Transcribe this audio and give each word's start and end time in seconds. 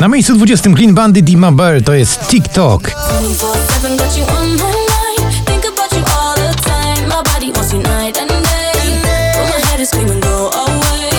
Na 0.00 0.08
miejscu 0.08 0.34
20 0.34 0.74
Clean 0.74 0.94
Bandit 0.94 1.28
i 1.28 1.36
Ma 1.36 1.52
Bear 1.52 1.82
to 1.84 1.94
jest 1.94 2.28
TikTok. 2.28 2.82
24/7 2.82 3.96
got 3.96 4.16
you 4.18 4.24
on 4.38 4.48
my 4.48 4.56
mind. 4.56 5.46
Think 5.46 5.64
about 5.64 5.92
you 5.92 6.04
all 6.20 6.34
the 6.36 6.54
time. 6.62 7.06
My 7.06 7.32
body 7.34 7.52
wants 7.52 7.72
you 7.72 7.78
night 7.78 8.18
and 8.18 8.30
day. 8.30 8.92
But 9.34 9.54
my 9.56 9.70
head 9.70 9.80
is 9.80 9.88
screaming, 9.88 10.20
go 10.20 10.50
away. 10.52 11.10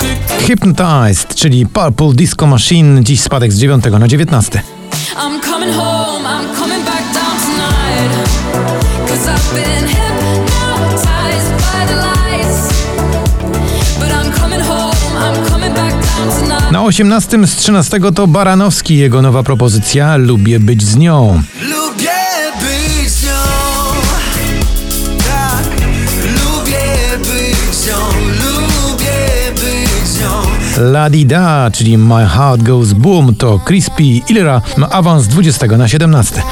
Tick-tock. 0.00 0.48
Hypnotized, 0.48 1.34
czyli 1.34 1.66
Purple 1.66 2.12
Disco 2.14 2.46
Machine, 2.46 3.04
dziś 3.04 3.20
spadek 3.20 3.52
z 3.52 3.58
9 3.58 3.84
na 3.98 4.08
19. 4.08 4.62
I'm 5.16 5.40
coming 5.50 5.74
home, 5.74 6.28
I'm 6.28 6.60
coming. 6.60 6.70
Na 16.72 16.82
18 16.82 17.46
z 17.46 17.56
13 17.56 18.00
to 18.14 18.26
Baranowski, 18.26 18.96
jego 18.96 19.22
nowa 19.22 19.42
propozycja 19.42 20.16
Lubię 20.16 20.60
być 20.60 20.82
z 20.82 20.96
nią. 20.96 21.42
Lubię 21.62 22.10
być 22.60 23.10
z 23.10 23.24
nią 23.24 23.30
Tak, 25.18 25.64
lubię 26.24 27.18
być 27.18 27.74
z 27.74 27.86
nią 27.86 27.96
Lubię 28.26 29.52
być 29.54 30.08
z 30.08 30.20
nią 30.20 30.30
La 30.76 31.10
Di 31.10 31.26
Da, 31.26 31.70
czyli 31.72 31.98
My 31.98 32.26
Heart 32.26 32.62
Goes 32.62 32.92
Boom 32.92 33.34
to 33.34 33.58
Crispy 33.58 34.02
Ilera 34.02 34.62
ma 34.76 34.90
awans 34.90 35.22
z 35.22 35.28
20 35.28 35.66
na 35.66 35.88
17. 35.88 36.42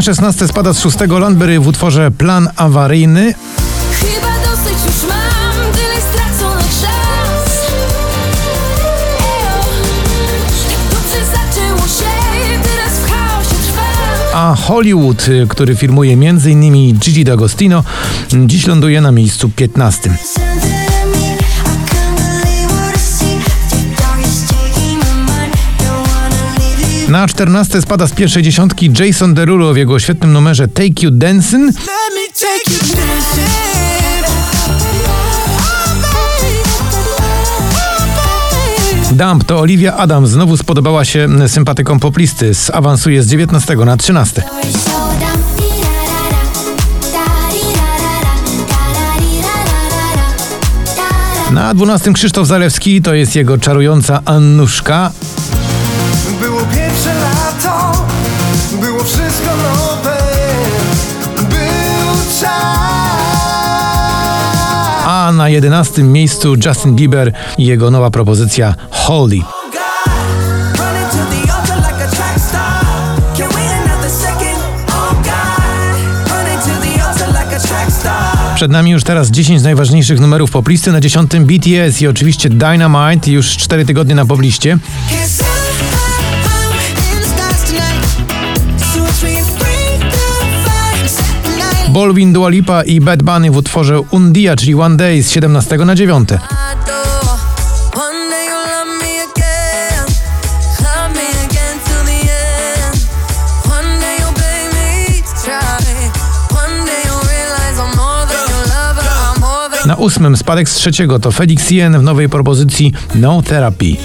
Na 0.00 0.04
16 0.04 0.48
spada 0.48 0.72
z 0.72 0.80
6 0.80 0.96
Landberry 1.20 1.60
w 1.60 1.66
utworze 1.66 2.10
Plan 2.10 2.48
awaryjny, 2.56 3.34
Chyba 3.92 4.50
dosyć 4.50 4.84
już 4.86 5.08
mam 5.08 5.72
tyle. 5.72 5.94
Ejo, 9.20 9.60
tak 10.68 10.82
dobrze 10.90 11.24
zaczęło 11.26 11.88
się, 11.88 12.10
teraz 12.62 12.92
w 12.98 13.10
chaosie 13.10 13.54
trwa. 13.66 14.38
a 14.38 14.54
Hollywood, 14.54 15.28
y, 15.28 15.46
który 15.48 15.76
firmuje 15.76 16.12
m.in. 16.12 16.98
Gigi 16.98 17.24
D'Agostino, 17.24 17.82
dziś 18.46 18.66
ląduje 18.66 19.00
na 19.00 19.12
miejscu 19.12 19.48
15. 19.48 20.10
Na 27.10 27.28
14 27.28 27.82
spada 27.82 28.06
z 28.06 28.12
pierwszej 28.12 28.42
dziesiątki 28.42 28.90
Jason 28.98 29.34
Derulo 29.34 29.74
w 29.74 29.76
jego 29.76 29.98
świetnym 29.98 30.32
numerze 30.32 30.68
Take 30.68 31.02
You 31.02 31.10
Dancing, 31.10 31.76
Dump 39.12 39.44
to 39.44 39.60
Olivia 39.60 39.96
Adams. 39.96 40.30
Znowu 40.30 40.56
spodobała 40.56 41.04
się 41.04 41.28
sympatykom 41.48 42.00
poplisty, 42.00 42.52
awansuje 42.72 43.22
z 43.22 43.26
19 43.26 43.76
na 43.76 43.96
13. 43.96 44.42
Na 51.50 51.74
12 51.74 52.12
Krzysztof 52.12 52.46
Zalewski 52.46 53.02
to 53.02 53.14
jest 53.14 53.36
jego 53.36 53.58
czarująca 53.58 54.20
Annuszka, 54.24 55.12
na 65.40 65.48
11 65.48 66.02
miejscu 66.02 66.54
Justin 66.66 66.96
Bieber 66.96 67.32
i 67.58 67.66
jego 67.66 67.90
nowa 67.90 68.10
propozycja 68.10 68.74
Holy. 68.90 69.40
Przed 78.54 78.70
nami 78.70 78.90
już 78.90 79.04
teraz 79.04 79.30
10 79.30 79.62
najważniejszych 79.62 80.20
numerów 80.20 80.50
poplisty, 80.50 80.92
na 80.92 81.00
10 81.00 81.30
BTS 81.30 82.02
i 82.02 82.06
oczywiście 82.06 82.50
Dynamite, 82.50 83.30
już 83.30 83.56
4 83.56 83.84
tygodnie 83.84 84.14
na 84.14 84.26
pobliście. 84.26 84.78
Bolwin, 91.90 92.32
Dua 92.32 92.48
Lipa 92.48 92.82
i 92.82 93.00
Bad 93.00 93.22
Bunny 93.22 93.50
w 93.50 93.56
utworze 93.56 94.00
Undia, 94.00 94.56
czyli 94.56 94.74
One 94.74 94.96
Day 94.96 95.22
z 95.22 95.30
17 95.30 95.76
na 95.76 95.94
9. 95.94 96.30
One 96.30 96.38
day 98.30 98.46
you'll 98.46 98.66
love 98.66 99.02
me 99.02 99.22
again, 99.32 100.06
love 100.80 101.14
me 101.14 101.28
again 101.44 101.78
till 101.84 102.04
the 102.04 102.20
end. 102.32 102.96
One 103.64 104.00
day 104.00 104.16
you'll 104.18 104.34
blame 104.34 104.70
me 104.74 105.22
to 105.22 105.44
try. 105.44 106.10
One 106.56 106.86
day 106.86 107.02
you'll 107.04 107.28
realize 107.28 107.76
I'm 107.78 107.96
more 107.96 108.26
than 108.26 108.48
your 108.50 108.66
lover, 108.68 109.08
I'm 109.34 109.40
more 109.40 109.78
than 109.78 109.88
Na 109.88 109.96
ósmym 109.96 110.36
spadek 110.36 110.68
z 110.68 110.74
trzeciego 110.74 111.18
to 111.18 111.32
Felix 111.32 111.70
Yen 111.70 111.98
w 111.98 112.02
nowej 112.02 112.28
propozycji 112.28 112.92
No 113.14 113.42
Therapy. 113.42 113.96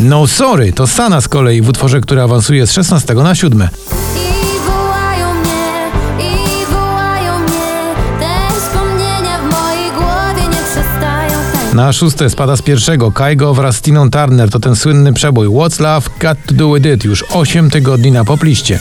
No 0.00 0.26
Sorry 0.26 0.72
to 0.72 0.86
Sana 0.86 1.20
z 1.20 1.28
kolei 1.28 1.62
w 1.62 1.68
utworze, 1.68 2.00
który 2.00 2.22
awansuje 2.22 2.66
z 2.66 2.72
16 2.72 3.14
na 3.14 3.34
7. 3.34 3.60
I 3.62 3.68
wołają 4.66 5.34
mnie, 5.34 5.90
i 6.18 6.66
wołają 6.72 7.38
mnie. 7.38 7.94
Te 8.20 8.60
wspomnienia 8.60 9.38
w 9.38 9.52
mojej 9.52 9.90
głowie 9.90 10.48
nie 10.48 10.62
przestają 10.64 11.30
tańczyć. 11.52 11.74
Na 11.74 11.92
szóste 11.92 12.30
spada 12.30 12.56
z 12.56 12.62
pierwszego 12.62 13.12
Kaigo 13.12 13.54
wraz 13.54 13.76
z 13.76 13.80
Tiną 13.80 14.10
Turner 14.10 14.50
to 14.50 14.60
ten 14.60 14.76
słynny 14.76 15.12
przebój 15.12 15.48
What's 15.48 15.80
Love 15.80 16.10
Got 16.20 16.38
To 16.46 16.54
Do 16.54 16.74
With 16.74 16.86
It 16.86 17.04
już 17.04 17.24
8 17.30 17.70
tygodni 17.70 18.12
na 18.12 18.24
popliście. 18.24 18.78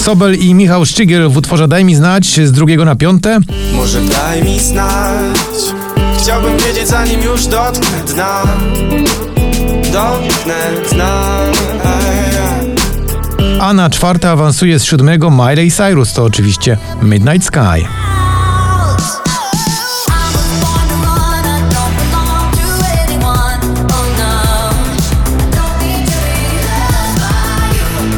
Sobel 0.00 0.34
i 0.34 0.54
Michał 0.54 0.86
Szczygiel 0.86 1.28
w 1.28 1.36
utworze 1.36 1.68
Daj 1.68 1.84
mi 1.84 1.94
znać 1.94 2.40
z 2.44 2.52
drugiego 2.52 2.84
na 2.84 2.96
piąte. 2.96 3.38
Może 3.74 4.00
daj 4.00 4.44
mi 4.44 4.60
znać 4.60 5.38
Chciałbym 6.18 6.56
wiedzieć 6.58 6.88
zanim 6.88 7.22
już 7.22 7.46
dotknę 7.46 8.04
dna 8.06 8.42
Dotknę 9.92 10.70
dna. 10.92 11.40
A 13.60 13.72
na 13.72 13.90
czwarte 13.90 14.30
awansuje 14.30 14.78
z 14.78 14.84
siódmego 14.84 15.30
Miley 15.30 15.70
Cyrus, 15.70 16.12
to 16.12 16.24
oczywiście 16.24 16.78
Midnight 17.02 17.46
Sky. 17.46 17.99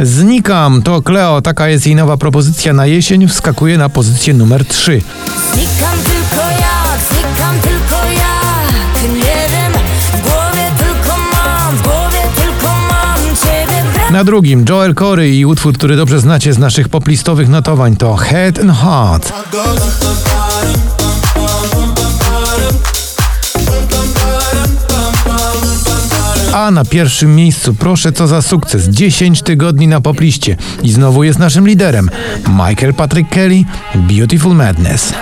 Znikam, 0.02 0.82
to 0.82 1.02
Cleo, 1.02 1.42
taka 1.42 1.68
jest 1.68 1.86
jej 1.86 1.94
nowa 1.94 2.16
propozycja 2.16 2.72
na 2.72 2.86
jesień, 2.86 3.28
wskakuje 3.28 3.78
na 3.78 3.88
pozycję 3.88 4.34
numer 4.34 4.64
3. 4.64 5.02
Znikam 5.52 5.98
tylko 5.98 6.44
ja, 6.60 6.82
znikam 7.10 7.60
tylko 7.60 7.96
ja. 8.06 8.40
Nie 9.08 9.48
wiem, 9.48 9.72
w 10.12 10.22
głowie 10.22 10.70
tylko 10.78 11.18
mam, 11.18 11.76
w 11.76 11.82
głowie 11.82 12.18
tylko 12.36 12.68
mam 12.68 13.36
ciebie. 13.36 14.12
Na 14.12 14.24
drugim 14.24 14.64
Joel 14.68 14.94
Corey 14.94 15.38
i 15.38 15.46
utwór, 15.46 15.74
który 15.74 15.96
dobrze 15.96 16.20
znacie 16.20 16.52
z 16.52 16.58
naszych 16.58 16.88
poplistowych 16.88 17.48
notowań 17.48 17.96
to 17.96 18.16
Head 18.16 18.58
and 18.58 18.72
Heart. 18.72 19.32
A 26.52 26.70
na 26.70 26.84
pierwszym 26.84 27.34
miejscu, 27.34 27.74
proszę 27.74 28.12
co 28.12 28.26
za 28.26 28.42
sukces, 28.42 28.88
10 28.88 29.42
tygodni 29.42 29.88
na 29.88 30.00
popliście. 30.00 30.56
I 30.82 30.92
znowu 30.92 31.24
jest 31.24 31.38
naszym 31.38 31.66
liderem, 31.66 32.10
Michael 32.48 32.94
Patrick 32.94 33.30
Kelly, 33.30 33.64
Beautiful 33.94 34.54
Madness. 34.54 35.12